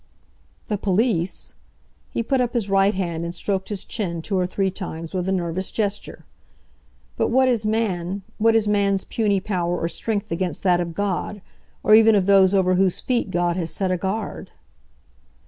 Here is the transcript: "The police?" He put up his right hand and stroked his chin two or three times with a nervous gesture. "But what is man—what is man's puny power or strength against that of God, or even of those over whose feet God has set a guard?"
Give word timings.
"The 0.67 0.79
police?" 0.79 1.53
He 2.09 2.23
put 2.23 2.41
up 2.41 2.55
his 2.55 2.71
right 2.71 2.95
hand 2.95 3.23
and 3.23 3.35
stroked 3.35 3.69
his 3.69 3.85
chin 3.85 4.23
two 4.23 4.35
or 4.35 4.47
three 4.47 4.71
times 4.71 5.13
with 5.13 5.29
a 5.29 5.31
nervous 5.31 5.69
gesture. 5.69 6.25
"But 7.17 7.27
what 7.27 7.47
is 7.47 7.67
man—what 7.67 8.55
is 8.55 8.67
man's 8.67 9.03
puny 9.03 9.39
power 9.39 9.77
or 9.79 9.87
strength 9.87 10.31
against 10.31 10.63
that 10.63 10.79
of 10.81 10.95
God, 10.95 11.39
or 11.83 11.93
even 11.93 12.15
of 12.15 12.25
those 12.25 12.51
over 12.55 12.73
whose 12.73 12.99
feet 12.99 13.29
God 13.29 13.57
has 13.57 13.69
set 13.71 13.91
a 13.91 13.97
guard?" 13.97 14.49